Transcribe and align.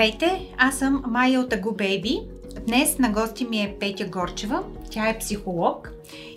Здравейте, 0.00 0.54
аз 0.58 0.78
съм 0.78 1.04
Майя 1.06 1.40
от 1.40 1.52
Агу. 1.52 1.70
Днес 2.66 2.98
на 2.98 3.10
гости 3.10 3.44
ми 3.44 3.62
е 3.62 3.76
Петя 3.80 4.04
Горчева. 4.04 4.62
Тя 4.90 5.08
е 5.08 5.18
психолог 5.18 5.92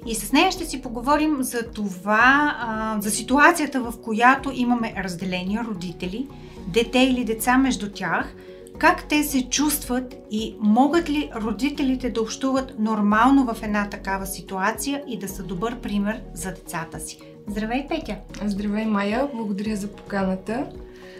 и 0.06 0.16
с 0.16 0.32
нея 0.32 0.52
ще 0.52 0.66
си 0.66 0.82
поговорим 0.82 1.38
за 1.44 1.72
това, 1.72 2.98
за 3.02 3.12
ситуацията, 3.12 3.82
в 3.82 3.94
която 4.04 4.52
имаме 4.54 4.94
разделения 4.98 5.64
родители, 5.64 6.28
дете 6.68 7.00
или 7.00 7.26
деца 7.26 7.58
между 7.58 7.92
тях, 7.92 8.36
как 8.78 9.08
те 9.08 9.24
се 9.24 9.50
чувстват 9.50 10.16
и 10.32 10.56
могат 10.60 11.10
ли 11.10 11.30
родителите 11.36 12.10
да 12.10 12.22
общуват 12.22 12.80
нормално 12.80 13.54
в 13.54 13.64
една 13.64 13.90
такава 13.90 14.26
ситуация 14.26 15.04
и 15.08 15.20
да 15.20 15.28
са 15.28 15.44
добър 15.44 15.80
пример 15.80 16.22
за 16.34 16.50
децата 16.52 17.00
си. 17.00 17.20
Здравей, 17.48 17.88
Петя! 17.90 18.16
Здравей, 18.46 18.86
Майя! 18.86 19.30
Благодаря 19.34 19.76
за 19.76 19.88
поканата. 19.88 20.70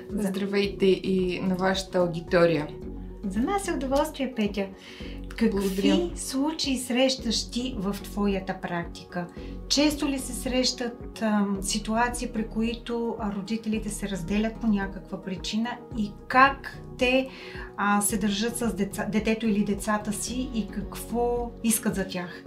Здравейте 0.10 0.86
и 0.86 1.40
на 1.42 1.56
вашата 1.56 1.98
аудитория. 1.98 2.68
За 3.28 3.40
нас 3.40 3.68
е 3.68 3.74
удоволствие, 3.74 4.34
Петя. 4.36 4.68
Какви 5.30 5.50
Благодаря. 5.50 6.10
случаи 6.16 6.78
срещаш 6.78 7.50
ти 7.50 7.76
в 7.78 7.98
твоята 8.04 8.62
практика? 8.62 9.28
Често 9.70 10.08
ли 10.08 10.20
се 10.20 10.34
срещат 10.34 11.22
ам, 11.22 11.58
ситуации, 11.62 12.28
при 12.34 12.48
които 12.48 13.16
родителите 13.36 13.90
се 13.90 14.10
разделят 14.10 14.56
по 14.56 14.68
някаква 14.68 15.22
причина 15.22 15.70
и 15.98 16.12
как 16.28 16.78
те 16.98 17.30
а, 17.78 18.02
се 18.02 18.18
държат 18.18 18.58
с 18.58 18.74
деца, 18.74 19.06
детето 19.12 19.48
или 19.48 19.64
децата 19.64 20.14
си 20.14 20.50
и 20.56 20.68
какво 20.68 21.52
искат 21.64 21.96
за 21.96 22.08
тях? 22.08 22.44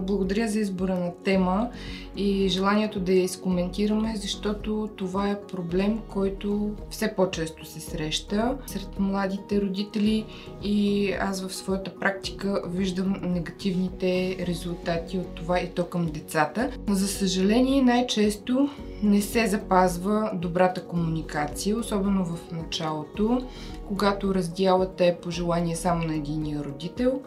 Благодаря 0.00 0.48
за 0.48 0.58
избора 0.58 0.94
на 0.94 1.12
тема 1.24 1.70
и 2.16 2.48
желанието 2.48 3.00
да 3.00 3.12
я 3.12 3.22
изкоментираме, 3.22 4.16
защото 4.16 4.88
това 4.96 5.30
е 5.30 5.40
проблем, 5.40 5.98
който 6.08 6.70
все 6.90 7.14
по-често 7.16 7.66
се 7.66 7.80
среща 7.80 8.56
сред 8.66 8.98
младите 8.98 9.60
родители 9.60 10.24
и 10.62 11.10
аз 11.12 11.46
в 11.46 11.54
своята 11.54 11.94
практика 11.94 12.62
виждам 12.66 13.16
негативните 13.22 14.36
резултати 14.46 15.18
от 15.18 15.26
това 15.26 15.60
и 15.60 15.70
то 15.70 15.84
към 15.84 16.06
децата. 16.06 16.70
За 16.88 17.08
съжаление, 17.08 17.82
най-често 17.82 18.68
не 19.02 19.22
се 19.22 19.46
запазва 19.46 20.30
добрата 20.34 20.84
комуникация, 20.86 21.76
особено 21.76 22.24
в 22.24 22.52
началото, 22.52 23.42
когато 23.88 24.34
раздялът 24.34 25.00
е 25.00 25.18
по 25.22 25.30
желание 25.30 25.76
само 25.76 26.04
на 26.04 26.14
единия 26.14 26.64
родител, 26.64 27.20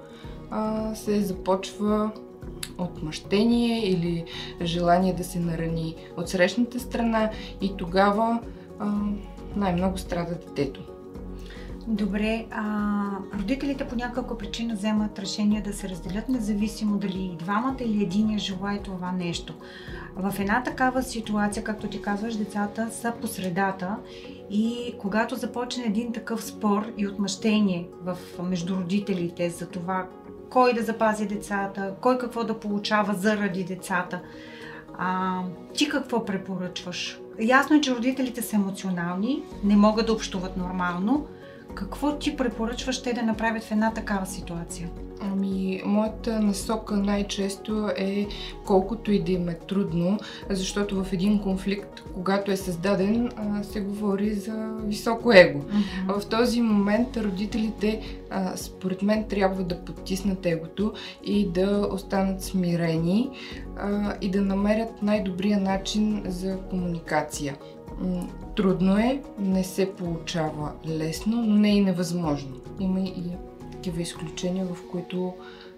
се 0.93 1.21
започва 1.21 2.11
отмъщение 2.77 3.89
или 3.89 4.25
желание 4.61 5.13
да 5.13 5.23
се 5.23 5.39
нарани 5.39 5.95
от 6.17 6.29
срещната 6.29 6.79
страна 6.79 7.31
и 7.61 7.77
тогава 7.77 8.39
най-много 9.55 9.97
страда 9.97 10.35
детето. 10.47 10.81
Добре, 11.87 12.45
а 12.51 13.03
родителите 13.39 13.87
по 13.87 13.95
някаква 13.95 14.37
причина 14.37 14.75
вземат 14.75 15.19
решение 15.19 15.61
да 15.61 15.73
се 15.73 15.89
разделят, 15.89 16.29
независимо 16.29 16.97
дали 16.97 17.23
и 17.23 17.37
двамата 17.37 17.77
или 17.79 18.03
единия 18.03 18.39
желая 18.39 18.81
това 18.81 19.11
нещо. 19.11 19.53
В 20.15 20.39
една 20.39 20.63
такава 20.63 21.03
ситуация, 21.03 21.63
както 21.63 21.87
ти 21.87 22.01
казваш, 22.01 22.35
децата 22.35 22.89
са 22.91 23.13
по 23.21 23.27
средата 23.27 23.95
и 24.51 24.93
когато 24.99 25.35
започне 25.35 25.83
един 25.83 26.13
такъв 26.13 26.43
спор 26.43 26.91
и 26.97 27.07
отмъщение 27.07 27.87
в, 28.03 28.17
между 28.43 28.75
родителите 28.75 29.49
за 29.49 29.67
това 29.67 30.07
кой 30.49 30.73
да 30.73 30.83
запази 30.83 31.25
децата, 31.25 31.93
кой 32.01 32.17
какво 32.17 32.43
да 32.43 32.59
получава 32.59 33.13
заради 33.13 33.63
децата. 33.63 34.21
А, 34.97 35.39
ти 35.73 35.89
какво 35.89 36.25
препоръчваш? 36.25 37.19
Ясно 37.39 37.75
е, 37.75 37.81
че 37.81 37.95
родителите 37.95 38.41
са 38.41 38.55
емоционални, 38.55 39.43
не 39.63 39.75
могат 39.75 40.05
да 40.05 40.13
общуват 40.13 40.57
нормално. 40.57 41.27
Какво 41.75 42.17
ти 42.17 42.37
препоръчваш 42.37 43.01
те 43.01 43.13
да 43.13 43.23
направят 43.23 43.63
в 43.63 43.71
една 43.71 43.93
такава 43.93 44.25
ситуация? 44.25 44.89
Ами, 45.21 45.81
моята 45.85 46.39
насока 46.39 46.97
най-често 46.97 47.89
е 47.97 48.27
колкото 48.65 49.11
и 49.11 49.23
да 49.23 49.31
им 49.31 49.49
е 49.49 49.53
трудно, 49.53 50.19
защото 50.49 51.03
в 51.03 51.13
един 51.13 51.39
конфликт, 51.39 52.03
когато 52.13 52.51
е 52.51 52.57
създаден, 52.57 53.31
се 53.63 53.81
говори 53.81 54.33
за 54.33 54.71
високо 54.83 55.31
его. 55.33 55.59
Mm-hmm. 55.59 56.19
В 56.19 56.29
този 56.29 56.61
момент 56.61 57.17
родителите, 57.17 58.01
според 58.55 59.01
мен, 59.01 59.23
трябва 59.23 59.63
да 59.63 59.85
потиснат 59.85 60.45
егото 60.45 60.93
и 61.23 61.47
да 61.47 61.87
останат 61.91 62.43
смирени 62.43 63.29
и 64.21 64.31
да 64.31 64.41
намерят 64.41 65.01
най-добрия 65.01 65.59
начин 65.59 66.23
за 66.25 66.57
комуникация. 66.57 67.55
Трудно 68.55 68.97
е, 68.97 69.21
не 69.39 69.63
се 69.63 69.95
получава 69.95 70.71
лесно, 70.87 71.45
но 71.45 71.55
не 71.55 71.69
е 71.69 71.75
и 71.75 71.81
невъзможно. 71.81 72.55
Има 72.79 72.99
и 72.99 73.23
такива 73.71 74.01
изключения, 74.01 74.65
в 74.65 74.77
които 74.91 75.33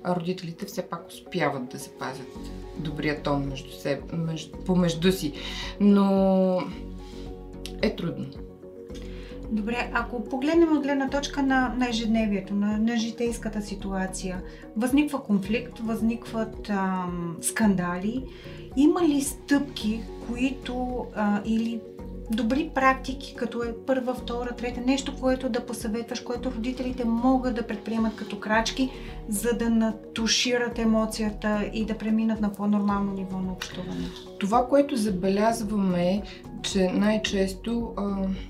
родителите 0.08 0.66
все 0.66 0.82
пак 0.82 1.08
успяват 1.10 1.68
да 1.70 1.78
запазят 1.78 2.28
добрия 2.78 3.24
тон 3.24 3.48
между 3.48 3.72
себе, 3.72 4.02
между, 4.18 4.58
помежду 4.58 5.12
си. 5.12 5.34
Но 5.80 6.62
е 7.82 7.96
трудно. 7.96 8.26
Добре, 9.52 9.92
ако 9.94 10.24
погледнем 10.24 10.78
от 10.78 10.84
гледна 10.84 11.10
точка 11.10 11.44
на, 11.44 11.76
на 11.78 11.90
ежедневието, 11.90 12.54
на, 12.56 12.78
на 12.78 12.98
житейската 12.98 13.62
ситуация, 13.62 14.42
възниква 14.78 15.24
конфликт, 15.24 15.80
възникват 15.80 16.70
ам, 16.70 17.38
скандали. 17.42 18.24
Има 18.76 19.08
ли 19.08 19.22
стъпки, 19.22 20.02
които 20.28 21.06
а, 21.16 21.42
или 21.46 21.82
добри 22.32 22.72
практики, 22.76 23.36
като 23.38 23.64
е 23.64 23.76
първа, 23.86 24.14
втора, 24.14 24.56
трета, 24.56 24.82
нещо, 24.86 25.16
което 25.20 25.50
да 25.50 25.66
посъветваш, 25.66 26.20
което 26.20 26.52
родителите 26.52 27.06
могат 27.06 27.56
да 27.56 27.68
предприемат 27.68 28.16
като 28.16 28.40
крачки, 28.40 28.90
за 29.30 29.54
да 29.54 29.70
натушират 29.70 30.80
емоцията 30.80 31.70
и 31.74 31.86
да 31.86 31.98
преминат 31.98 32.42
на 32.42 32.54
по-нормално 32.54 33.12
ниво 33.12 33.38
на 33.40 33.52
общуване? 33.52 34.08
Това, 34.40 34.68
което 34.68 34.96
забелязваме 34.96 36.10
е, 36.10 36.22
че 36.62 36.88
най-често 36.88 37.94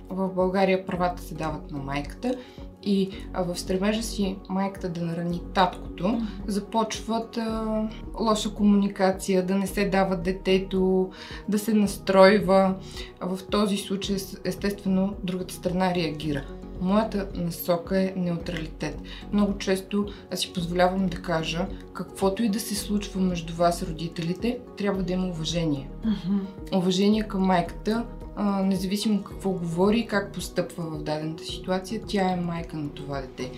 в 0.10 0.30
България 0.36 0.86
правата 0.86 1.22
се 1.22 1.36
дават 1.36 1.72
на 1.72 1.78
майката 1.78 2.36
и 2.84 3.10
в 3.34 3.60
стремежа 3.60 4.04
си 4.04 4.36
майката 4.50 4.90
да 4.90 5.02
нарани 5.02 5.42
таткото, 5.54 6.22
започват 6.48 7.38
а, 7.38 7.84
лоша 8.20 8.54
комуникация, 8.54 9.46
да 9.46 9.56
не 9.56 9.68
се 9.68 9.90
дава 9.90 10.18
детето, 10.18 11.10
да 11.50 11.60
се 11.60 11.74
настройва. 11.74 12.76
В 13.22 13.40
този 13.52 13.78
случай, 13.78 14.16
естествено, 14.46 15.14
другата 15.24 15.54
страна 15.54 15.96
реагира. 15.96 16.46
Моята 16.82 17.28
насока 17.36 18.02
е 18.02 18.14
неутралитет. 18.16 19.02
Много 19.34 19.58
често 19.58 20.06
аз 20.34 20.40
си 20.40 20.54
позволявам 20.54 21.08
да 21.08 21.18
кажа, 21.18 21.68
каквото 21.94 22.44
и 22.44 22.50
да 22.50 22.60
се 22.60 22.76
случва 22.76 23.22
между 23.22 23.54
вас, 23.54 23.84
родителите, 23.84 24.60
трябва 24.78 25.04
да 25.04 25.14
има 25.14 25.28
уважение. 25.28 25.90
Mm-hmm. 26.06 26.78
Уважение 26.78 27.24
към 27.24 27.42
майката, 27.42 28.06
а, 28.36 28.64
независимо 28.64 29.24
какво 29.24 29.50
говори 29.50 30.00
и 30.00 30.08
как 30.08 30.34
постъпва 30.34 30.84
в 30.84 31.04
дадената 31.04 31.44
ситуация, 31.44 32.02
тя 32.08 32.32
е 32.32 32.36
майка 32.36 32.78
на 32.78 32.90
това 32.90 33.22
дете. 33.22 33.52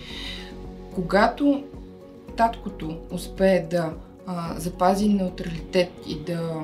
Когато 0.94 1.64
таткото 2.36 2.98
успее 3.10 3.66
да 3.70 3.92
а, 4.26 4.60
запази 4.60 5.08
неутралитет 5.08 5.90
и 6.06 6.20
да, 6.20 6.62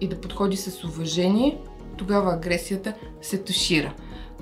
и 0.00 0.08
да 0.08 0.20
подходи 0.20 0.56
с 0.56 0.84
уважение, 0.84 1.58
тогава 1.96 2.34
агресията 2.34 2.94
се 3.22 3.38
тушира. 3.38 3.94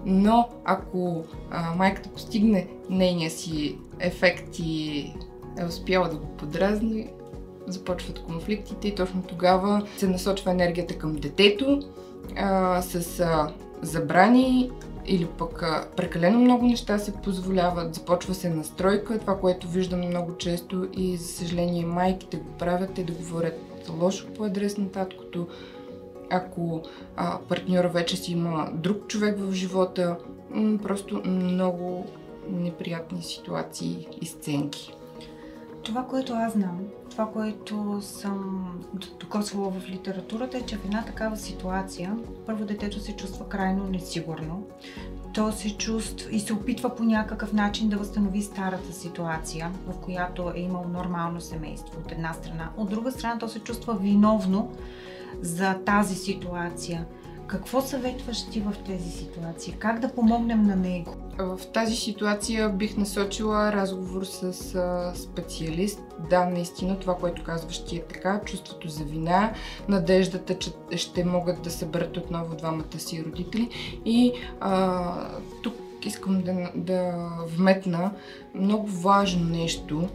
Но 0.07 0.49
ако 0.65 1.25
а, 1.51 1.75
майката 1.75 2.09
постигне 2.09 2.67
нейния 2.91 3.31
си 3.31 3.79
ефект 4.01 4.59
и 4.59 5.01
е 5.59 5.65
успяла 5.65 6.09
да 6.09 6.17
го 6.17 6.27
подразни, 6.27 7.09
започват 7.67 8.23
конфликтите 8.23 8.89
и 8.89 8.95
точно 8.95 9.23
тогава 9.23 9.87
се 9.97 10.09
насочва 10.09 10.51
енергията 10.51 10.99
към 10.99 11.17
детето 11.17 11.81
а, 12.37 12.83
с 12.83 13.21
а, 13.21 13.53
забрани 13.83 14.71
или 15.07 15.27
пък 15.27 15.63
а, 15.63 15.85
прекалено 15.97 16.39
много 16.39 16.67
неща 16.67 16.99
се 16.99 17.13
позволяват, 17.13 17.95
започва 17.95 18.35
се 18.35 18.51
настройка, 18.51 19.19
това, 19.19 19.39
което 19.39 19.69
виждам 19.69 20.01
много 20.01 20.37
често 20.37 20.89
и 20.93 21.17
за 21.17 21.29
съжаление 21.29 21.87
майките 21.87 22.37
го 22.37 22.53
правят, 22.59 22.99
е 22.99 23.05
да 23.05 23.13
говорят 23.13 23.61
лошо 24.01 24.27
по 24.37 24.45
адрес 24.45 24.79
на 24.79 24.89
таткото, 24.89 25.49
ако 26.35 26.83
а, 27.17 27.39
партньора 27.39 27.89
вече 27.89 28.17
си 28.17 28.33
има 28.33 28.71
друг 28.73 29.07
човек 29.07 29.39
в 29.39 29.53
живота, 29.53 30.17
м- 30.51 30.79
просто 30.83 31.23
много 31.27 32.07
неприятни 32.51 33.23
ситуации 33.23 34.09
и 34.21 34.27
сценки. 34.27 34.95
Това, 35.83 36.05
което 36.05 36.33
аз 36.33 36.53
знам, 36.53 36.81
това, 37.11 37.27
което 37.27 37.99
съм 38.03 38.65
докосвала 39.21 39.71
в 39.71 39.89
литературата 39.89 40.59
е, 40.59 40.63
че 40.63 40.77
в 40.77 40.85
една 40.85 41.05
такава 41.05 41.37
ситуация 41.37 42.17
първо 42.47 42.65
детето 42.65 43.01
се 43.01 43.17
чувства 43.17 43.49
крайно 43.49 43.85
несигурно. 43.85 44.67
То 45.35 45.53
се 45.53 45.77
чувства 45.77 46.31
и 46.31 46.41
се 46.41 46.53
опитва 46.53 46.95
по 46.95 47.03
някакъв 47.03 47.53
начин 47.53 47.89
да 47.89 47.97
възстанови 47.97 48.43
старата 48.43 48.93
ситуация, 48.93 49.73
в 49.87 50.01
която 50.01 50.53
е 50.55 50.61
имало 50.61 50.89
нормално 50.89 51.41
семейство 51.41 52.01
от 52.01 52.13
една 52.13 52.33
страна. 52.33 52.71
От 52.77 52.91
друга 52.91 53.13
страна, 53.13 53.39
то 53.39 53.49
се 53.49 53.59
чувства 53.59 53.95
виновно 53.95 54.73
за 55.41 55.79
тази 55.87 56.15
ситуация. 56.15 57.07
Какво 57.47 57.81
съветваш 57.81 58.47
ти 58.51 58.61
в 58.61 58.75
тези 58.87 59.11
ситуации? 59.11 59.77
Как 59.79 60.01
да 60.01 60.09
помогнем 60.09 60.63
на 60.63 60.77
него? 60.77 61.17
в 61.39 61.61
тази 61.73 61.97
ситуация 61.97 62.69
бих 62.69 62.97
насочила 62.97 63.73
разговор 63.73 64.25
с 64.25 64.53
специалист. 65.15 66.01
Да, 66.31 66.45
наистина 66.45 66.99
това, 66.99 67.17
което 67.17 67.45
казваш 67.45 67.85
ти 67.85 67.97
е 67.97 68.03
така. 68.03 68.41
Чувството 68.45 68.89
за 68.89 69.05
вина, 69.05 69.53
надеждата, 69.89 70.59
че 70.59 70.73
ще 70.97 71.25
могат 71.25 71.63
да 71.63 71.71
съберат 71.71 72.17
отново 72.17 72.57
двамата 72.57 72.99
си 72.99 73.25
родители. 73.27 73.69
И 74.05 74.33
а, 74.61 75.29
тук 75.63 75.75
искам 76.03 76.43
да, 76.43 76.71
да 76.75 77.29
вметна 77.57 78.11
много 78.55 78.87
важно 78.87 79.45
нещо. 79.45 80.09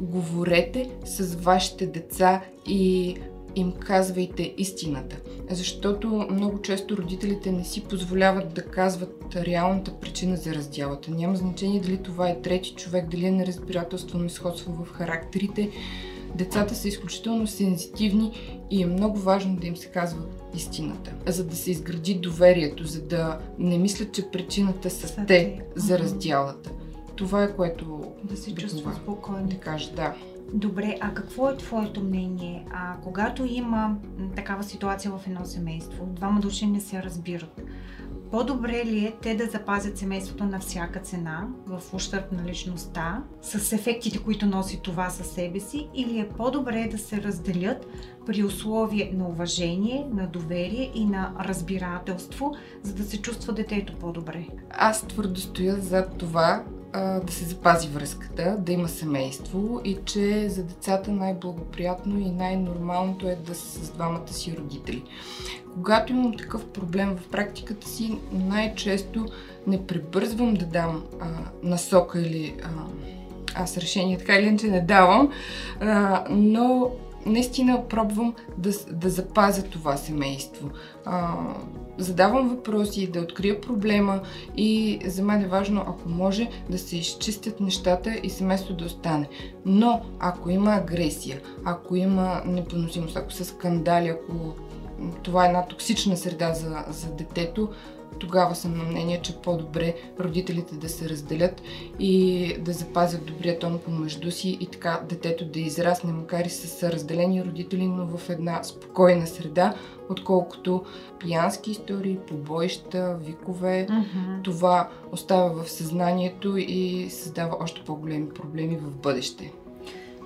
Говорете 0.00 0.90
с 1.04 1.34
вашите 1.34 1.86
деца 1.86 2.40
и 2.66 3.16
им 3.56 3.72
казвайте 3.72 4.54
истината. 4.58 5.16
Защото 5.50 6.26
много 6.30 6.62
често 6.62 6.96
родителите 6.96 7.52
не 7.52 7.64
си 7.64 7.84
позволяват 7.84 8.54
да 8.54 8.62
казват 8.62 9.36
реалната 9.36 10.00
причина 10.00 10.36
за 10.36 10.54
раздялата. 10.54 11.10
Няма 11.10 11.36
значение 11.36 11.80
дали 11.80 12.02
това 12.02 12.28
е 12.28 12.40
трети 12.40 12.74
човек, 12.74 13.08
дали 13.08 13.26
е 13.26 13.30
неразбирателство, 13.30 14.18
несходство 14.18 14.84
в 14.84 14.92
характерите. 14.92 15.70
Децата 16.34 16.74
са 16.74 16.88
изключително 16.88 17.46
сензитивни 17.46 18.32
и 18.70 18.82
е 18.82 18.86
много 18.86 19.18
важно 19.18 19.56
да 19.56 19.66
им 19.66 19.76
се 19.76 19.86
казва 19.86 20.22
истината, 20.54 21.12
за 21.26 21.44
да 21.44 21.56
се 21.56 21.70
изгради 21.70 22.14
доверието, 22.14 22.84
за 22.84 23.02
да 23.02 23.38
не 23.58 23.78
мислят, 23.78 24.14
че 24.14 24.30
причината 24.30 24.90
са 24.90 25.24
те 25.26 25.60
за 25.76 25.98
раздялата. 25.98 26.70
Това 27.16 27.44
е 27.44 27.56
което 27.56 28.02
да 28.24 28.36
се 28.36 28.54
чувства 28.54 28.94
спокойно. 29.02 29.46
Да 29.46 29.56
кажа, 29.56 29.90
да. 29.96 30.14
Добре, 30.54 30.96
а 31.00 31.14
какво 31.14 31.50
е 31.50 31.56
твоето 31.56 32.00
мнение? 32.00 32.66
А 32.72 32.96
когато 33.02 33.44
има 33.44 33.96
такава 34.36 34.62
ситуация 34.62 35.10
в 35.10 35.26
едно 35.26 35.44
семейство, 35.44 36.06
двама 36.06 36.40
души 36.40 36.66
не 36.66 36.80
се 36.80 37.02
разбират, 37.02 37.62
по-добре 38.32 38.84
ли 38.84 39.06
е 39.06 39.14
те 39.22 39.34
да 39.34 39.46
запазят 39.46 39.98
семейството 39.98 40.44
на 40.44 40.60
всяка 40.60 41.00
цена, 41.00 41.48
в 41.66 41.94
ущърп 41.94 42.32
на 42.32 42.44
личността, 42.44 43.22
с 43.42 43.72
ефектите, 43.72 44.18
които 44.18 44.46
носи 44.46 44.80
това 44.82 45.10
със 45.10 45.26
себе 45.26 45.60
си, 45.60 45.88
или 45.94 46.18
е 46.18 46.28
по-добре 46.28 46.88
да 46.90 46.98
се 46.98 47.22
разделят 47.22 47.86
при 48.26 48.44
условие 48.44 49.12
на 49.14 49.28
уважение, 49.28 50.06
на 50.12 50.26
доверие 50.26 50.90
и 50.94 51.04
на 51.04 51.34
разбирателство, 51.40 52.54
за 52.82 52.94
да 52.94 53.02
се 53.02 53.22
чувства 53.22 53.52
детето 53.52 53.94
по-добре? 54.00 54.46
Аз 54.70 55.02
твърдо 55.02 55.40
стоя 55.40 55.76
за 55.76 56.08
това 56.18 56.64
а, 56.92 57.20
да 57.20 57.32
се 57.32 57.44
запази 57.44 57.88
връзката, 57.88 58.56
да 58.58 58.72
има 58.72 58.88
семейство 58.88 59.80
и 59.84 59.98
че 60.04 60.48
за 60.48 60.64
децата 60.64 61.10
най-благоприятно 61.10 62.18
и 62.18 62.30
най-нормалното 62.30 63.28
е 63.28 63.36
да 63.46 63.54
са 63.54 63.84
с 63.84 63.90
двамата 63.90 64.32
си 64.32 64.56
родители. 64.56 65.02
Когато 65.74 66.12
имам 66.12 66.36
такъв 66.36 66.66
проблем 66.66 67.16
в 67.16 67.28
практиката 67.28 67.88
си, 67.88 68.18
най-често 68.32 69.26
не 69.66 69.86
прибързвам 69.86 70.54
да 70.54 70.66
дам 70.66 71.04
а, 71.20 71.26
насока 71.62 72.20
или 72.20 72.54
а, 72.62 72.68
аз 73.54 73.76
решение 73.76 74.18
така 74.18 74.34
или 74.34 74.46
иначе 74.46 74.66
не 74.66 74.80
давам, 74.80 75.32
а, 75.80 76.24
но 76.30 76.90
наистина 77.26 77.88
пробвам 77.88 78.34
да, 78.58 78.70
да 78.92 79.10
запазя 79.10 79.62
това 79.62 79.96
семейство. 79.96 80.70
А, 81.04 81.36
задавам 81.98 82.48
въпроси, 82.48 83.06
да 83.06 83.20
открия 83.20 83.60
проблема 83.60 84.20
и 84.56 84.98
за 85.06 85.22
мен 85.22 85.42
е 85.42 85.48
важно, 85.48 85.80
ако 85.80 86.08
може, 86.08 86.48
да 86.70 86.78
се 86.78 86.96
изчистят 86.96 87.60
нещата 87.60 88.14
и 88.22 88.30
семейството 88.30 88.76
да 88.76 88.84
остане. 88.84 89.28
Но 89.64 90.00
ако 90.18 90.50
има 90.50 90.70
агресия, 90.70 91.40
ако 91.64 91.96
има 91.96 92.42
непоносимост, 92.46 93.16
ако 93.16 93.32
са 93.32 93.44
скандали, 93.44 94.08
ако 94.08 94.54
това 95.22 95.44
е 95.44 95.48
една 95.48 95.66
токсична 95.66 96.16
среда 96.16 96.54
за, 96.54 96.84
за 96.88 97.10
детето, 97.14 97.68
тогава 98.22 98.54
съм 98.54 98.78
на 98.78 98.84
мнение, 98.84 99.20
че 99.22 99.36
по-добре 99.36 99.94
родителите 100.20 100.74
да 100.74 100.88
се 100.88 101.08
разделят 101.08 101.62
и 101.98 102.56
да 102.60 102.72
запазят 102.72 103.26
добрия 103.26 103.58
тон 103.58 103.80
помежду 103.84 104.30
си 104.30 104.58
и 104.60 104.66
така 104.66 105.00
детето 105.08 105.44
да 105.44 105.60
израсне, 105.60 106.12
макар 106.12 106.44
и 106.44 106.50
с 106.50 106.90
разделени 106.92 107.44
родители, 107.44 107.86
но 107.86 108.06
в 108.06 108.30
една 108.30 108.62
спокойна 108.62 109.26
среда, 109.26 109.74
отколкото 110.10 110.84
пиянски 111.18 111.70
истории, 111.70 112.18
побоища, 112.28 113.16
викове. 113.20 113.86
Mm-hmm. 113.90 114.44
Това 114.44 114.88
остава 115.12 115.62
в 115.62 115.70
съзнанието 115.70 116.56
и 116.56 117.10
създава 117.10 117.56
още 117.60 117.84
по-големи 117.84 118.28
проблеми 118.28 118.76
в 118.76 118.96
бъдеще. 118.96 119.52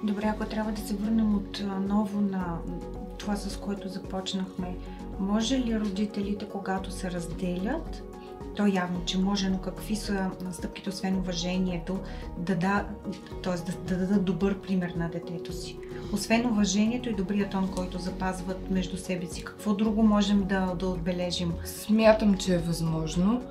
Добре, 0.02 0.26
ако 0.26 0.44
трябва 0.44 0.72
да 0.72 0.80
се 0.80 0.94
върнем 0.94 1.36
отново 1.36 2.20
на 2.20 2.58
това, 3.18 3.36
с 3.36 3.56
което 3.56 3.88
започнахме, 3.88 4.76
може 5.20 5.58
ли 5.58 5.80
родителите, 5.80 6.48
когато 6.48 6.90
се 6.90 7.10
разделят, 7.10 8.02
то 8.56 8.66
явно, 8.66 9.04
че 9.04 9.18
може, 9.18 9.48
но 9.48 9.58
какви 9.58 9.96
са 9.96 10.30
настъпките, 10.44 10.88
освен 10.88 11.16
уважението, 11.16 11.98
да, 12.38 12.56
да, 12.56 12.86
т.е. 13.42 13.72
Да, 13.72 13.96
да 13.96 14.06
дадат 14.06 14.24
добър 14.24 14.58
пример 14.60 14.92
на 14.96 15.08
детето 15.08 15.52
си? 15.52 15.78
Освен 16.12 16.46
уважението 16.46 17.08
и 17.08 17.14
добрия 17.14 17.50
тон, 17.50 17.70
който 17.74 17.98
запазват 17.98 18.70
между 18.70 18.96
себе 18.96 19.26
си, 19.26 19.44
какво 19.44 19.74
друго 19.74 20.02
можем 20.02 20.44
да, 20.44 20.74
да 20.78 20.86
отбележим? 20.86 21.52
Смятам, 21.64 22.34
че 22.34 22.54
е 22.54 22.58
възможно. 22.58 23.42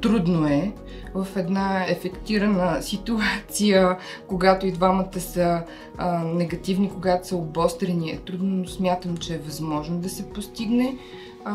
Трудно 0.00 0.46
е 0.46 0.72
в 1.14 1.26
една 1.36 1.84
ефектирана 1.88 2.82
ситуация, 2.82 3.98
когато 4.26 4.66
и 4.66 4.72
двамата 4.72 5.20
са 5.20 5.62
а, 5.98 6.24
негативни, 6.24 6.90
когато 6.90 7.28
са 7.28 7.36
обострени. 7.36 8.10
Е 8.10 8.18
трудно, 8.18 8.56
но 8.56 8.66
смятам, 8.66 9.16
че 9.16 9.34
е 9.34 9.38
възможно 9.38 9.98
да 9.98 10.08
се 10.08 10.28
постигне 10.30 10.96
а, 11.44 11.54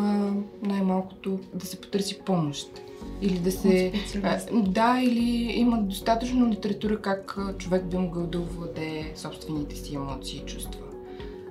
най-малкото 0.62 1.40
да 1.54 1.66
се 1.66 1.82
потърси 1.82 2.20
помощ. 2.20 2.82
Или 3.22 3.40
да 3.40 3.52
се. 3.52 3.92
А, 4.24 4.40
да, 4.54 5.02
или 5.04 5.52
има 5.52 5.78
достатъчно 5.78 6.50
литература 6.50 7.02
как 7.02 7.38
човек 7.58 7.86
би 7.86 7.98
могъл 7.98 8.28
да 8.28 8.40
овладее 8.40 9.12
собствените 9.16 9.76
си 9.76 9.96
емоции 9.96 10.38
и 10.40 10.46
чувства. 10.46 10.93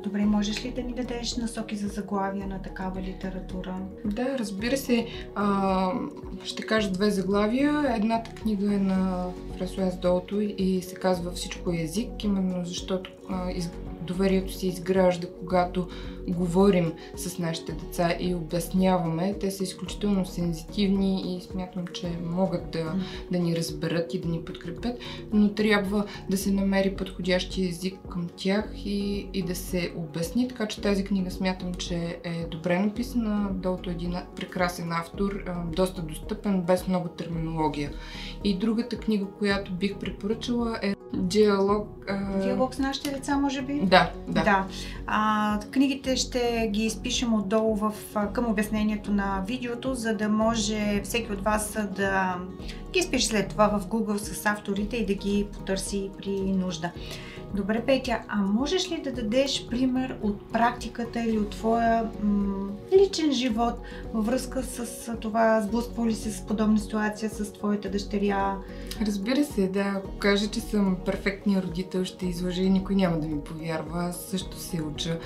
Добре, 0.03 0.25
можеш 0.25 0.65
ли 0.65 0.71
да 0.71 0.83
ни 0.83 0.93
дадеш 0.93 1.37
насоки 1.37 1.77
за 1.77 1.89
заглавия 1.89 2.47
на 2.47 2.63
такава 2.63 3.03
литература? 3.03 3.77
Да, 4.05 4.39
разбира 4.39 4.77
се. 4.77 5.07
А, 5.35 5.91
ще 6.45 6.63
кажа 6.63 6.91
две 6.91 7.11
заглавия. 7.11 7.95
Едната 7.97 8.31
книга 8.31 8.75
е 8.75 8.79
на 8.79 9.27
Франсуаз 9.59 9.99
Долто 9.99 10.41
и 10.41 10.83
се 10.83 10.95
казва 10.95 11.33
Всичко 11.33 11.73
е 11.73 11.77
език, 11.77 12.25
именно 12.25 12.65
защото 12.65 13.11
а, 13.29 13.51
из, 13.51 13.71
доверието 14.03 14.53
се 14.53 14.67
изгражда, 14.67 15.29
когато 15.41 15.89
говорим 16.29 16.93
с 17.17 17.39
нашите 17.39 17.73
деца 17.73 18.15
и 18.21 18.35
обясняваме. 18.35 19.35
Те 19.41 19.51
са 19.51 19.65
изключително 19.65 20.27
сензитивни 20.27 21.37
и 21.37 21.41
смятам, 21.41 21.87
че 21.87 22.19
могат 22.25 22.71
да, 22.71 22.95
да 23.31 23.39
ни 23.39 23.57
разберат 23.57 24.15
и 24.15 24.21
да 24.21 24.29
ни 24.29 24.45
подкрепят, 24.45 24.99
но 25.33 25.55
трябва 25.55 26.07
да 26.31 26.37
се 26.37 26.53
намери 26.53 26.97
подходящия 26.97 27.69
език 27.69 27.95
към 28.11 28.29
тях 28.37 28.73
и, 28.85 29.29
и 29.35 29.43
да 29.43 29.55
се 29.55 29.93
обясни. 29.97 30.49
Така 30.49 30.67
че 30.67 30.81
тази 30.81 31.05
книга 31.05 31.31
смятам, 31.31 31.75
че 31.75 32.19
е 32.25 32.47
добре 32.51 32.79
написана. 32.79 33.51
Долто 33.53 33.91
е 33.91 33.93
един 33.93 34.15
прекрасен 34.37 34.93
автор, 34.93 35.45
доста 35.73 36.03
достъпен, 36.03 36.63
без 36.63 36.89
много 36.89 37.09
терминология. 37.09 37.91
И 38.45 38.59
другата 38.59 38.97
книга, 38.97 39.27
която 39.39 39.73
бих 39.73 39.97
препоръчала 39.97 40.79
е 40.83 40.95
Диалог. 41.15 41.89
А... 42.09 42.39
Диалог 42.39 42.75
с 42.75 42.79
нашите 42.79 43.11
деца, 43.11 43.37
може 43.39 43.63
би? 43.63 43.81
Да, 43.81 44.11
да. 44.29 44.43
да. 44.43 44.67
А, 45.07 45.61
книгите 45.71 46.17
ще 46.17 46.69
ги 46.73 46.85
изпишем 46.85 47.35
отдолу 47.35 47.77
в, 47.77 47.93
към 48.33 48.47
обяснението 48.47 49.13
на 49.13 49.45
видеото, 49.47 49.95
за 49.95 50.15
да 50.15 50.29
може 50.29 51.01
всеки 51.05 51.33
от 51.33 51.45
вас 51.45 51.79
да 51.97 52.37
ги 52.93 52.99
изпише 52.99 53.27
след 53.27 53.49
това 53.49 53.69
в 53.69 53.87
Google 53.87 54.17
с 54.17 54.47
авторите 54.47 54.97
и 54.97 55.07
да 55.07 55.15
ги 55.15 55.47
потърси 55.53 56.11
при 56.19 56.41
нужда. 56.41 56.91
Добре, 57.55 57.83
Петя, 57.87 58.19
а 58.29 58.37
можеш 58.37 58.91
ли 58.91 59.03
да 59.03 59.13
дадеш 59.13 59.67
пример 59.71 60.17
от 60.23 60.53
практиката 60.53 61.21
или 61.21 61.39
от 61.39 61.51
твоя 61.51 62.11
м- 62.23 62.62
личен 62.97 63.33
живот 63.33 63.75
във 64.15 64.27
връзка 64.27 64.63
с 64.63 65.17
това, 65.21 65.61
сблъсква 65.61 66.07
ли 66.07 66.15
се 66.15 66.31
с 66.31 66.47
подобна 66.47 66.79
ситуация 66.79 67.31
с 67.31 67.53
твоята 67.53 67.91
дъщеря? 67.91 68.59
Разбира 69.07 69.45
се, 69.45 69.69
да. 69.69 69.93
Ако 69.97 70.19
кажа, 70.19 70.51
че 70.51 70.61
съм 70.61 70.97
перфектния 71.07 71.63
родител, 71.63 72.05
ще 72.05 72.27
излъжа 72.27 72.63
и 72.63 72.71
никой 72.71 72.95
няма 72.95 73.19
да 73.19 73.27
ми 73.27 73.41
повярва. 73.41 74.05
Аз 74.05 74.17
също 74.17 74.59
се 74.59 74.83
уча. 74.83 75.19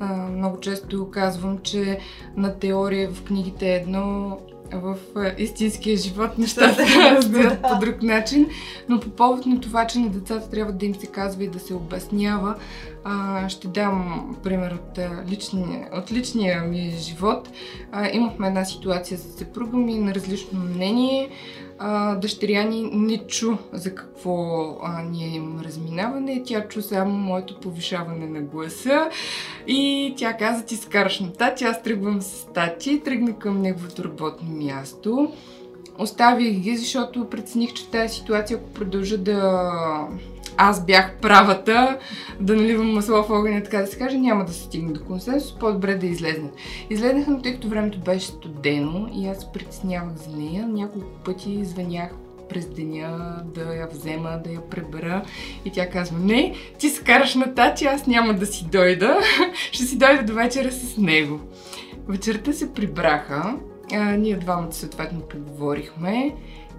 А, 0.00 0.14
много 0.14 0.60
често 0.60 1.10
казвам, 1.10 1.58
че 1.58 1.98
на 2.36 2.54
теория 2.58 3.10
в 3.10 3.24
книгите 3.24 3.66
е 3.66 3.76
едно, 3.76 4.38
в 4.72 4.96
истинския 5.38 5.96
живот 5.96 6.38
нещата 6.38 6.84
разбират 7.16 7.62
по 7.62 7.78
друг 7.80 8.02
начин, 8.02 8.48
но 8.88 9.00
по 9.00 9.10
повод 9.10 9.46
на 9.46 9.60
това, 9.60 9.86
че 9.86 9.98
на 9.98 10.08
децата 10.08 10.50
трябва 10.50 10.72
да 10.72 10.86
им 10.86 10.94
се 10.94 11.06
казва 11.06 11.44
и 11.44 11.48
да 11.48 11.58
се 11.58 11.74
обяснява, 11.74 12.54
ще 13.48 13.68
дам 13.68 14.36
пример 14.42 14.72
от 14.72 14.98
личния, 15.30 15.88
от 15.92 16.12
личния 16.12 16.62
ми 16.62 16.94
живот. 16.98 17.48
Имахме 18.12 18.46
една 18.46 18.64
ситуация 18.64 19.18
с 19.18 19.38
съпруга 19.38 19.76
ми 19.76 19.94
на 19.94 20.14
различно 20.14 20.60
мнение. 20.60 21.30
А, 21.78 22.14
дъщеря 22.14 22.64
ни 22.64 22.90
не 22.92 23.18
чу 23.18 23.56
за 23.72 23.94
какво 23.94 24.66
а, 24.82 25.02
ние 25.02 25.28
имам 25.28 25.60
разминаване. 25.60 26.42
Тя 26.46 26.68
чу 26.68 26.82
само 26.82 27.12
моето 27.12 27.60
повишаване 27.60 28.26
на 28.26 28.40
гласа. 28.40 29.10
И 29.66 30.14
тя 30.16 30.36
каза, 30.36 30.64
ти 30.64 30.76
скараш 30.76 31.20
на 31.20 31.32
тати, 31.32 31.64
аз 31.64 31.82
тръгвам 31.82 32.22
с 32.22 32.46
тати, 32.54 33.00
тръгна 33.04 33.38
към 33.38 33.62
неговото 33.62 34.04
работно 34.04 34.55
място. 34.56 35.32
Оставих 35.98 36.58
ги, 36.58 36.76
защото 36.76 37.30
прецених, 37.30 37.72
че 37.72 37.88
тази 37.88 38.14
ситуация, 38.14 38.56
ако 38.56 38.70
продължа 38.70 39.18
да 39.18 40.08
аз 40.56 40.86
бях 40.86 41.16
правата 41.22 41.98
да 42.40 42.56
наливам 42.56 42.92
масло 42.92 43.22
в 43.22 43.30
огъня, 43.30 43.62
така 43.62 43.78
да 43.78 43.86
се 43.86 43.98
каже, 43.98 44.18
няма 44.18 44.44
да 44.44 44.52
се 44.52 44.62
стигне 44.62 44.92
до 44.92 45.04
консенсус, 45.04 45.58
по-добре 45.58 45.94
да 45.94 46.06
излезнат. 46.06 46.54
Излезнаха, 46.90 47.30
но 47.30 47.42
тъй 47.42 47.54
като 47.54 47.68
времето 47.68 47.98
беше 47.98 48.26
студено 48.26 49.08
и 49.14 49.28
аз 49.28 49.52
притеснявах 49.52 50.16
за 50.16 50.36
нея, 50.36 50.66
няколко 50.68 51.08
пъти 51.24 51.64
звънях 51.64 52.10
през 52.48 52.68
деня 52.68 53.36
да 53.54 53.74
я 53.74 53.88
взема, 53.92 54.40
да 54.44 54.50
я 54.50 54.60
пребера. 54.60 55.24
И 55.64 55.72
тя 55.72 55.90
казва, 55.90 56.18
не, 56.18 56.54
ти 56.78 56.88
се 56.88 57.04
караш 57.04 57.34
на 57.34 57.54
тати, 57.54 57.84
аз 57.84 58.06
няма 58.06 58.34
да 58.34 58.46
си 58.46 58.66
дойда. 58.72 59.18
Ще 59.72 59.82
си 59.82 59.98
дойда 59.98 60.22
до 60.24 60.34
вечера 60.34 60.72
с 60.72 60.96
него. 60.96 61.40
Вечерта 62.08 62.52
се 62.52 62.72
прибраха. 62.72 63.56
А, 63.92 64.16
ние 64.16 64.36
двамата 64.36 64.72
съответно 64.72 65.20
поговорихме 65.20 66.34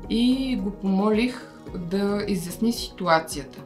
и 0.09 0.55
го 0.63 0.71
помолих 0.71 1.47
да 1.75 2.25
изясни 2.27 2.73
ситуацията. 2.73 3.63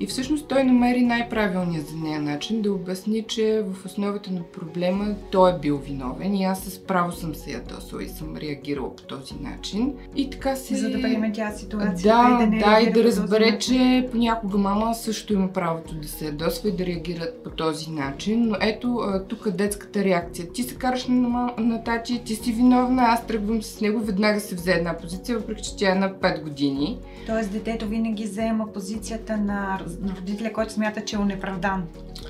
И 0.00 0.06
всъщност 0.06 0.48
той 0.48 0.64
намери 0.64 1.02
най-правилният 1.02 1.86
за 1.86 1.96
нея 1.96 2.20
начин 2.20 2.62
да 2.62 2.72
обясни, 2.72 3.22
че 3.22 3.64
в 3.66 3.86
основата 3.86 4.30
на 4.30 4.42
проблема 4.42 5.14
той 5.30 5.50
е 5.50 5.58
бил 5.58 5.78
виновен 5.78 6.34
и 6.34 6.44
аз 6.44 6.60
с 6.60 6.78
право 6.78 7.12
съм 7.12 7.34
се 7.34 7.52
ядосала 7.52 8.04
и 8.04 8.08
съм 8.08 8.36
реагирала 8.36 8.96
по 8.96 9.02
този 9.02 9.34
начин. 9.40 9.94
И 10.16 10.30
така 10.30 10.56
се... 10.56 10.76
За 10.76 10.90
да 10.90 11.00
приеме 11.00 11.32
тя 11.32 11.50
ситуацията 11.50 12.02
да, 12.02 12.38
и 12.42 12.44
да 12.44 12.46
не 12.46 12.58
Да, 12.58 12.80
и 12.80 12.92
да 12.92 13.04
разбере, 13.04 13.58
че 13.58 14.08
понякога 14.10 14.58
мама 14.58 14.94
също 14.94 15.32
има 15.32 15.48
правото 15.48 15.94
да 15.94 16.08
се 16.08 16.24
ядосва 16.26 16.68
и 16.68 16.72
да 16.72 16.86
реагират 16.86 17.44
по 17.44 17.50
този 17.50 17.90
начин. 17.90 18.48
Но 18.48 18.56
ето 18.60 19.00
тук 19.28 19.46
е 19.46 19.50
детската 19.50 20.04
реакция. 20.04 20.52
Ти 20.52 20.62
се 20.62 20.74
караш 20.74 21.06
на, 21.06 21.52
на 21.58 21.84
тати, 21.84 22.22
ти 22.24 22.34
си 22.34 22.52
виновна, 22.52 23.02
аз 23.02 23.26
тръгвам 23.26 23.62
с 23.62 23.80
него, 23.80 24.00
веднага 24.00 24.40
се 24.40 24.54
взе 24.54 24.72
една 24.72 24.96
позиция, 24.96 25.38
въпреки 25.38 25.62
че 25.62 25.76
тя 25.76 25.92
е 25.92 25.94
на 25.94 26.12
5 26.12 26.42
години. 26.42 26.98
Тоест 27.26 27.52
детето 27.52 27.86
винаги 27.86 28.26
заема 28.26 28.72
позицията 28.72 29.36
на 29.36 29.59
на 30.00 30.14
родителя, 30.16 30.52
който 30.52 30.72
смята, 30.72 31.04
че 31.04 31.16
е 31.16 31.18
унеправдан 31.18 31.82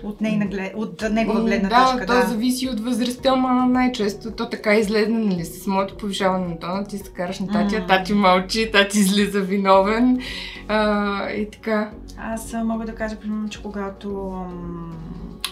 от, 0.02 0.20
нейна 0.20 0.46
глед... 0.46 0.72
от 0.76 1.04
негова 1.10 1.44
гледна 1.44 1.68
да, 1.68 1.84
точка. 1.84 2.06
Да, 2.06 2.22
то 2.22 2.28
зависи 2.28 2.68
от 2.68 2.80
възрастта, 2.80 3.30
ама 3.32 3.66
най-често 3.66 4.30
то 4.30 4.48
така 4.48 4.74
излезне, 4.74 5.18
нали, 5.18 5.44
с 5.44 5.66
моето 5.66 5.96
повишаване 5.96 6.46
на 6.46 6.58
тона, 6.58 6.86
ти 6.86 6.98
се 6.98 7.12
караш 7.12 7.40
на 7.40 7.46
тати, 7.46 7.74
mm. 7.74 7.88
тати 7.88 8.12
мълчи, 8.12 8.70
тати 8.72 8.98
излиза 8.98 9.40
виновен 9.40 10.20
а, 10.68 11.30
и 11.30 11.50
така. 11.50 11.90
Аз 12.22 12.52
мога 12.64 12.86
да 12.86 12.94
кажа, 12.94 13.20
примерно, 13.20 13.48
че 13.48 13.62
когато 13.62 14.32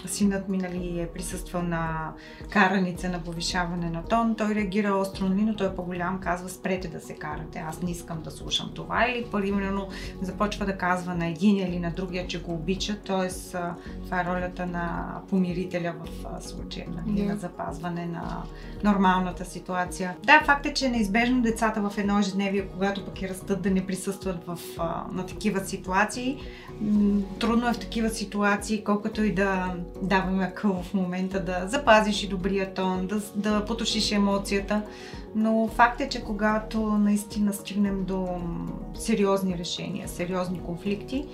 синът 0.05 0.49
ми 0.49 0.57
нали, 0.57 0.99
е 0.99 1.07
присъствал 1.07 1.61
на 1.61 2.11
караница 2.49 3.09
на 3.09 3.19
повишаване 3.19 3.89
на 3.89 4.03
тон, 4.03 4.35
той 4.35 4.55
реагира 4.55 4.93
остро, 4.93 5.29
но 5.29 5.55
той 5.55 5.67
е 5.67 5.75
по-голям, 5.75 6.19
казва 6.19 6.49
спрете 6.49 6.87
да 6.87 6.99
се 6.99 7.13
карате, 7.13 7.59
аз 7.59 7.81
не 7.81 7.91
искам 7.91 8.21
да 8.21 8.31
слушам 8.31 8.71
това. 8.75 9.07
Или 9.07 9.25
примерно 9.31 9.87
започва 10.21 10.65
да 10.65 10.77
казва 10.77 11.15
на 11.15 11.27
един 11.27 11.57
или 11.57 11.79
на 11.79 11.91
другия, 11.91 12.27
че 12.27 12.41
го 12.41 12.53
обича, 12.53 12.97
т.е. 13.05 13.57
това 14.05 14.21
е 14.21 14.25
ролята 14.25 14.65
на 14.65 15.15
помирителя 15.29 15.93
в 15.99 16.41
случая, 16.41 16.87
нали, 16.89 17.19
yeah. 17.19 17.27
на 17.27 17.37
запазване 17.37 18.05
на 18.05 18.43
нормалната 18.83 19.45
ситуация. 19.45 20.15
Да, 20.23 20.41
факт 20.45 20.65
е, 20.65 20.73
че 20.73 20.85
е 20.85 20.89
неизбежно 20.89 21.41
децата 21.41 21.89
в 21.89 21.97
едно 21.97 22.19
ежедневие, 22.19 22.67
когато 22.67 23.05
пък 23.05 23.21
и 23.21 23.29
растат 23.29 23.61
да 23.61 23.71
не 23.71 23.85
присъстват 23.85 24.45
в, 24.47 24.59
на 25.11 25.25
такива 25.25 25.59
ситуации, 25.59 26.37
трудно 27.39 27.69
е 27.69 27.73
в 27.73 27.79
такива 27.79 28.09
ситуации, 28.09 28.83
колкото 28.83 29.23
и 29.23 29.33
да 29.33 29.75
даваме 30.01 30.43
акъл 30.43 30.83
в 30.83 30.93
момента 30.93 31.43
да 31.43 31.67
запазиш 31.67 32.23
и 32.23 32.27
добрия 32.27 32.73
тон, 32.73 33.07
да, 33.07 33.21
да 33.35 33.65
потушиш 33.65 34.11
емоцията. 34.11 34.81
Но 35.35 35.69
факт 35.75 36.01
е, 36.01 36.09
че 36.09 36.23
когато 36.23 36.81
наистина 36.81 37.53
стигнем 37.53 38.03
до 38.03 38.27
сериозни 38.95 39.57
решения, 39.57 40.07
сериозни 40.07 40.61
конфликти, 40.65 41.25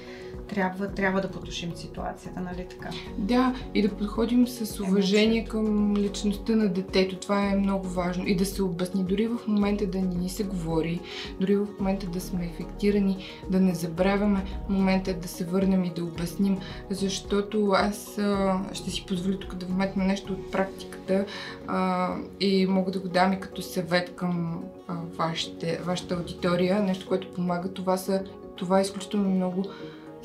трябва, 0.47 0.87
трябва 0.87 1.21
да 1.21 1.31
потушим 1.31 1.75
ситуацията, 1.75 2.39
нали 2.39 2.67
така? 2.69 2.89
Да, 3.17 3.55
и 3.73 3.81
да 3.81 3.89
подходим 3.89 4.47
с 4.47 4.79
уважение 4.79 5.45
към 5.45 5.97
личността 5.97 6.55
на 6.55 6.69
детето. 6.69 7.15
Това 7.15 7.49
е 7.49 7.55
много 7.55 7.87
важно. 7.87 8.27
И 8.27 8.35
да 8.35 8.45
се 8.45 8.63
обясни. 8.63 9.03
Дори 9.03 9.27
в 9.27 9.39
момента 9.47 9.87
да 9.87 9.99
ни 9.99 10.29
се 10.29 10.43
говори, 10.43 10.99
дори 11.39 11.55
в 11.55 11.67
момента 11.79 12.07
да 12.07 12.21
сме 12.21 12.45
ефектирани, 12.45 13.17
да 13.49 13.59
не 13.59 13.75
забравяме 13.75 14.43
момента 14.69 15.13
да 15.13 15.27
се 15.27 15.45
върнем 15.45 15.83
и 15.83 15.89
да 15.89 16.03
обясним. 16.03 16.57
Защото 16.89 17.71
аз 17.75 18.17
а, 18.17 18.59
ще 18.73 18.91
си 18.91 19.05
позволя 19.05 19.39
тук 19.39 19.55
да 19.55 19.65
вметна 19.65 20.05
нещо 20.05 20.33
от 20.33 20.51
практиката 20.51 21.25
а, 21.67 22.09
и 22.39 22.67
мога 22.67 22.91
да 22.91 22.99
го 22.99 23.07
дам 23.07 23.33
и 23.33 23.39
като 23.39 23.61
съвет 23.61 24.15
към 24.15 24.63
а, 24.87 24.95
вашите, 25.17 25.79
вашата 25.85 26.15
аудитория. 26.15 26.83
Нещо, 26.83 27.07
което 27.07 27.33
помага. 27.33 27.73
Това 27.73 27.97
са 27.97 28.23
това 28.55 28.79
е 28.79 28.81
изключително 28.81 29.29
много 29.29 29.65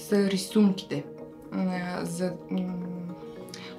са 0.01 0.31
рисунките. 0.31 1.05
За, 2.03 2.33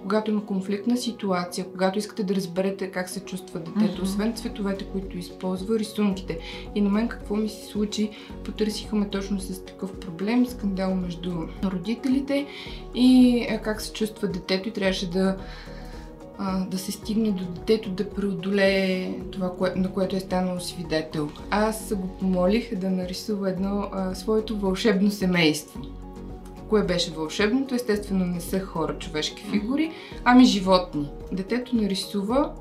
когато 0.01 0.31
има 0.31 0.45
конфликтна 0.45 0.97
ситуация, 0.97 1.65
когато 1.71 1.99
искате 1.99 2.23
да 2.23 2.35
разберете 2.35 2.91
как 2.91 3.09
се 3.09 3.19
чувства 3.19 3.59
детето, 3.59 4.01
mm-hmm. 4.01 4.03
освен 4.03 4.33
цветовете, 4.33 4.85
които 4.85 5.17
използва, 5.17 5.79
рисунките. 5.79 6.39
И 6.75 6.81
на 6.81 6.89
мен 6.89 7.07
какво 7.07 7.35
ми 7.35 7.49
се 7.49 7.65
случи, 7.65 8.09
потърсиха 8.43 8.95
ме 8.95 9.09
точно 9.09 9.39
с 9.39 9.65
такъв 9.65 9.99
проблем, 9.99 10.45
скандал 10.45 10.95
между 10.95 11.31
родителите 11.63 12.47
и 12.95 13.47
как 13.63 13.81
се 13.81 13.93
чувства 13.93 14.27
детето 14.27 14.69
и 14.69 14.73
трябваше 14.73 15.09
да 15.09 15.37
да 16.67 16.77
се 16.77 16.91
стигне 16.91 17.31
до 17.31 17.45
детето 17.45 17.89
да 17.89 18.09
преодолее 18.09 19.19
това, 19.31 19.51
на 19.75 19.91
което 19.91 20.15
е 20.15 20.19
станало 20.19 20.59
свидетел. 20.59 21.29
Аз 21.49 21.93
го 21.95 22.07
помолих 22.07 22.75
да 22.75 22.89
нарисува 22.89 23.49
едно 23.49 23.89
а, 23.91 24.15
своето 24.15 24.57
вълшебно 24.57 25.11
семейство. 25.11 25.81
Кое 26.71 26.83
беше 26.83 27.11
вълшебното? 27.11 27.75
Естествено 27.75 28.25
не 28.25 28.41
са 28.41 28.59
хора, 28.59 28.97
човешки 28.99 29.43
фигури, 29.43 29.91
ами 30.25 30.45
животни. 30.45 31.09
Детето 31.31 31.75
нарисува 31.75 32.53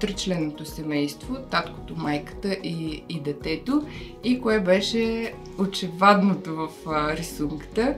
тричленото 0.00 0.64
семейство, 0.64 1.36
таткото, 1.50 1.96
майката 1.96 2.52
и, 2.52 3.04
и 3.08 3.20
детето. 3.20 3.82
И 4.24 4.40
кое 4.40 4.60
беше 4.60 5.34
очевадното 5.58 6.54
в 6.56 6.68
а, 6.86 7.16
рисунката? 7.16 7.94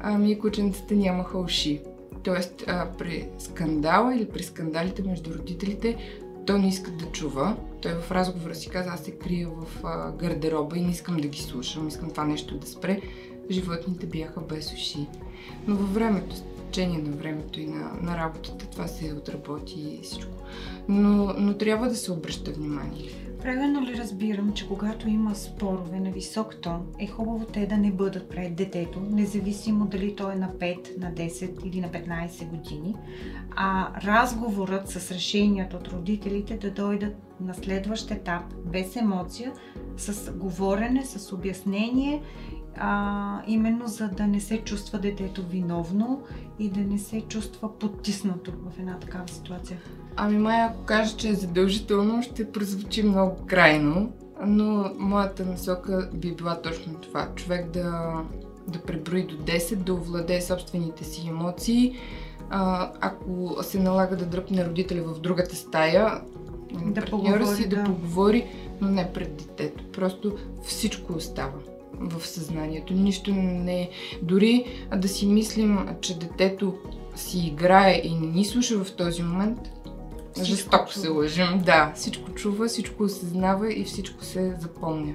Ами 0.00 0.38
кученцата 0.38 0.94
нямаха 0.94 1.38
уши. 1.38 1.80
Тоест, 2.22 2.64
а, 2.66 2.88
при 2.98 3.28
скандала 3.38 4.14
или 4.14 4.28
при 4.28 4.42
скандалите 4.42 5.02
между 5.02 5.34
родителите, 5.34 5.96
той 6.46 6.58
не 6.58 6.68
иска 6.68 6.90
да 6.90 7.06
чува. 7.06 7.56
Той 7.82 7.92
в 7.92 8.10
разговора 8.10 8.54
си 8.54 8.68
каза, 8.68 8.90
аз 8.90 9.00
се 9.00 9.10
крия 9.10 9.48
в 9.48 9.84
а, 9.84 10.12
гардероба 10.12 10.78
и 10.78 10.82
не 10.82 10.90
искам 10.90 11.16
да 11.16 11.28
ги 11.28 11.38
слушам, 11.38 11.88
искам 11.88 12.10
това 12.10 12.24
нещо 12.24 12.58
да 12.58 12.66
спре 12.66 13.00
животните 13.50 14.06
бяха 14.06 14.40
без 14.40 14.72
уши. 14.72 15.06
Но 15.66 15.76
във 15.76 15.94
времето, 15.94 16.36
с 16.36 16.42
течение 16.66 16.98
на 16.98 17.16
времето 17.16 17.60
и 17.60 17.66
на, 17.66 17.92
на 18.02 18.16
работата, 18.16 18.66
това 18.66 18.86
се 18.86 19.12
отработи 19.12 19.80
и 19.80 20.02
всичко. 20.02 20.32
Но, 20.88 21.34
но 21.38 21.54
трябва 21.54 21.88
да 21.88 21.96
се 21.96 22.12
обръща 22.12 22.52
внимание. 22.52 23.10
Правилно 23.42 23.82
ли 23.82 23.96
разбирам, 23.96 24.52
че 24.52 24.68
когато 24.68 25.08
има 25.08 25.34
спорове 25.34 26.00
на 26.00 26.10
висок 26.10 26.56
тон, 26.56 26.86
е 26.98 27.06
хубаво 27.06 27.46
те 27.52 27.66
да 27.66 27.76
не 27.76 27.92
бъдат 27.92 28.28
пред 28.28 28.54
детето, 28.54 29.00
независимо 29.00 29.86
дали 29.86 30.16
той 30.16 30.32
е 30.32 30.36
на 30.36 30.48
5, 30.48 30.98
на 30.98 31.12
10 31.12 31.64
или 31.64 31.80
на 31.80 31.88
15 31.88 32.48
години, 32.48 32.94
а 33.56 33.88
разговорът 34.04 34.88
с 34.88 35.10
решението 35.10 35.76
от 35.76 35.88
родителите 35.88 36.56
да 36.56 36.70
дойдат 36.70 37.14
на 37.40 37.54
следващ 37.54 38.10
етап, 38.10 38.42
без 38.64 38.96
емоция, 38.96 39.52
с 39.96 40.32
говорене, 40.32 41.04
с 41.04 41.32
обяснение 41.32 42.22
а, 42.78 43.42
именно 43.46 43.86
за 43.86 44.08
да 44.08 44.26
не 44.26 44.40
се 44.40 44.58
чувства 44.58 44.98
детето 44.98 45.42
виновно 45.42 46.22
и 46.58 46.70
да 46.70 46.80
не 46.80 46.98
се 46.98 47.20
чувства 47.20 47.78
потиснато 47.78 48.50
в 48.50 48.78
една 48.78 48.98
такава 48.98 49.28
ситуация. 49.28 49.78
Ами 50.16 50.38
Майя, 50.38 50.66
ако 50.70 50.84
кажа, 50.84 51.16
че 51.16 51.28
е 51.28 51.34
задължително, 51.34 52.22
ще 52.22 52.52
прозвучи 52.52 53.02
много 53.02 53.36
крайно, 53.46 54.12
но 54.46 54.90
моята 54.98 55.46
насока 55.46 56.10
би 56.14 56.34
била 56.34 56.62
точно 56.62 56.94
това. 56.94 57.28
Човек 57.34 57.70
да, 57.70 58.14
да 58.68 58.78
преброи 58.78 59.26
до 59.26 59.36
10, 59.36 59.74
да 59.74 59.94
овладее 59.94 60.40
собствените 60.40 61.04
си 61.04 61.28
емоции. 61.28 61.96
А, 62.50 62.92
ако 63.00 63.56
се 63.62 63.80
налага 63.80 64.16
да 64.16 64.26
дръпне 64.26 64.66
родителя 64.66 65.02
в 65.02 65.20
другата 65.20 65.56
стая, 65.56 66.20
да 66.84 67.00
партньора 67.00 67.46
си 67.46 67.68
да. 67.68 67.76
да 67.76 67.84
поговори, 67.84 68.46
но 68.80 68.88
не 68.88 69.12
пред 69.12 69.36
детето. 69.36 69.84
Просто 69.92 70.36
всичко 70.64 71.12
остава 71.12 71.75
в 72.00 72.26
съзнанието. 72.26 72.92
Нищо 72.94 73.34
не 73.34 73.82
е. 73.82 73.90
Дори 74.22 74.64
да 74.96 75.08
си 75.08 75.26
мислим, 75.26 75.78
че 76.00 76.18
детето 76.18 76.74
си 77.16 77.38
играе 77.38 78.00
и 78.04 78.14
не 78.14 78.26
ни 78.26 78.44
слуша 78.44 78.84
в 78.84 78.92
този 78.92 79.22
момент, 79.22 79.58
всичко 80.32 80.50
жестоко 80.50 80.90
чува. 80.90 81.02
се 81.02 81.08
лъжим. 81.08 81.62
Да, 81.64 81.92
всичко 81.94 82.30
чува, 82.30 82.68
всичко 82.68 83.02
осъзнава 83.02 83.72
и 83.72 83.84
всичко 83.84 84.24
се 84.24 84.56
запомня. 84.60 85.14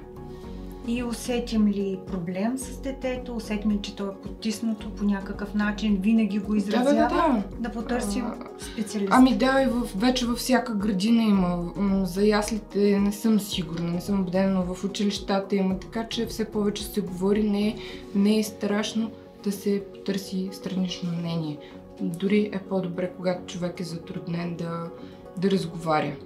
И 0.86 1.02
усетим 1.04 1.68
ли 1.68 1.98
проблем 2.06 2.58
с 2.58 2.76
детето, 2.76 3.36
усетим 3.36 3.70
ли, 3.70 3.78
че 3.82 3.96
то 3.96 4.06
е 4.06 4.14
потиснато 4.22 4.90
по 4.90 5.04
някакъв 5.04 5.54
начин, 5.54 5.98
винаги 6.00 6.38
го 6.38 6.54
изразява, 6.54 6.84
да, 6.84 6.94
да, 6.94 7.08
да. 7.08 7.42
да 7.58 7.72
потърсим 7.72 8.24
специалист. 8.58 9.12
Ами 9.12 9.36
да, 9.36 9.62
и 9.62 9.66
в, 9.66 9.88
вече 9.96 10.26
във 10.26 10.38
всяка 10.38 10.74
градина 10.74 11.22
има. 11.22 11.72
За 12.06 12.26
яслите 12.26 13.00
не 13.00 13.12
съм 13.12 13.40
сигурна, 13.40 13.90
не 13.90 14.00
съм 14.00 14.20
убедена, 14.20 14.50
но 14.54 14.74
в 14.74 14.84
училищата 14.84 15.56
има, 15.56 15.78
така 15.78 16.08
че 16.08 16.26
все 16.26 16.44
повече 16.44 16.84
се 16.84 17.00
говори, 17.00 17.42
не 17.42 17.76
не 18.14 18.38
е 18.38 18.42
страшно 18.42 19.10
да 19.44 19.52
се 19.52 19.82
потърси 19.94 20.48
странично 20.52 21.12
мнение. 21.12 21.58
Дори 22.00 22.50
е 22.52 22.58
по-добре, 22.58 23.10
когато 23.16 23.46
човек 23.46 23.80
е 23.80 23.84
затруднен 23.84 24.56
да, 24.56 24.90
да 25.38 25.50
разговаря. 25.50 26.16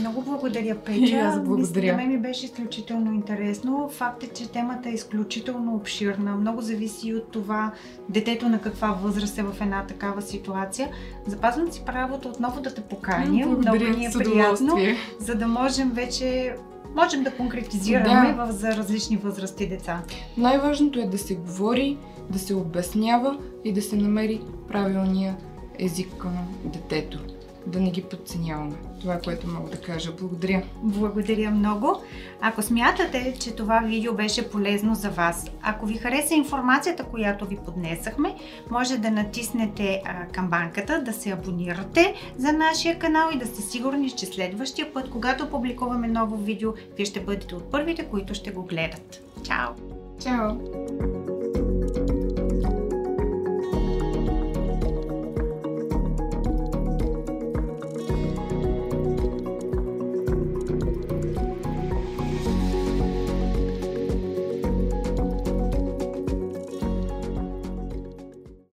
Много 0.00 0.22
благодаря, 0.22 0.76
Петя. 0.76 1.16
Аз 1.16 1.40
благодаря. 1.40 1.92
На 1.92 1.96
мен 1.96 2.08
ми 2.08 2.18
беше 2.18 2.44
изключително 2.44 3.12
интересно. 3.12 3.90
Факт 3.92 4.22
е, 4.22 4.26
че 4.26 4.48
темата 4.48 4.88
е 4.88 4.92
изключително 4.92 5.74
обширна. 5.74 6.36
Много 6.36 6.60
зависи 6.60 7.14
от 7.14 7.30
това 7.30 7.72
детето 8.08 8.48
на 8.48 8.60
каква 8.60 8.88
възраст 8.88 9.38
е 9.38 9.42
в 9.42 9.54
една 9.60 9.86
такава 9.86 10.22
ситуация. 10.22 10.88
Запазвам 11.26 11.72
си 11.72 11.82
правото 11.86 12.28
отново 12.28 12.60
да 12.60 12.74
те 12.74 12.80
поканя. 12.80 13.46
Благодаря, 13.46 13.84
Много 13.84 13.98
ни 13.98 14.06
е 14.06 14.10
приятно, 14.10 14.76
за 15.18 15.34
да 15.34 15.46
можем 15.46 15.90
вече 15.90 16.56
можем 16.94 17.22
да 17.22 17.30
конкретизираме 17.30 18.34
да. 18.34 18.46
В, 18.46 18.52
за 18.52 18.76
различни 18.76 19.16
възрасти 19.16 19.68
деца. 19.68 20.02
Най-важното 20.36 21.00
е 21.00 21.06
да 21.06 21.18
се 21.18 21.34
говори, 21.34 21.98
да 22.30 22.38
се 22.38 22.54
обяснява 22.54 23.38
и 23.64 23.72
да 23.72 23.82
се 23.82 23.96
намери 23.96 24.40
правилния 24.68 25.36
език 25.78 26.16
към 26.18 26.32
детето 26.64 27.18
да 27.66 27.80
не 27.80 27.90
ги 27.90 28.02
подценяваме. 28.02 28.74
Това 29.00 29.14
е 29.14 29.20
което 29.20 29.48
мога 29.48 29.70
да 29.70 29.80
кажа. 29.80 30.12
Благодаря. 30.12 30.62
Благодаря 30.82 31.50
много. 31.50 32.02
Ако 32.40 32.62
смятате, 32.62 33.34
че 33.40 33.56
това 33.56 33.78
видео 33.78 34.14
беше 34.14 34.50
полезно 34.50 34.94
за 34.94 35.10
вас, 35.10 35.50
ако 35.62 35.86
ви 35.86 35.94
хареса 35.94 36.34
информацията, 36.34 37.04
която 37.04 37.46
ви 37.46 37.56
поднесахме, 37.56 38.34
може 38.70 38.98
да 38.98 39.10
натиснете 39.10 40.02
камбанката, 40.32 41.02
да 41.02 41.12
се 41.12 41.30
абонирате 41.30 42.14
за 42.38 42.52
нашия 42.52 42.98
канал 42.98 43.30
и 43.34 43.38
да 43.38 43.46
сте 43.46 43.62
сигурни, 43.62 44.10
че 44.10 44.26
следващия 44.26 44.92
път, 44.92 45.10
когато 45.10 45.50
публикуваме 45.50 46.08
ново 46.08 46.36
видео, 46.36 46.72
вие 46.96 47.06
ще 47.06 47.20
бъдете 47.20 47.54
от 47.54 47.70
първите, 47.70 48.04
които 48.04 48.34
ще 48.34 48.50
го 48.50 48.62
гледат. 48.62 49.20
Чао! 49.42 49.74
Чао! 50.22 51.13